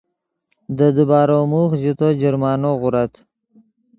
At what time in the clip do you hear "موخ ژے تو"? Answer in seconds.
1.51-2.07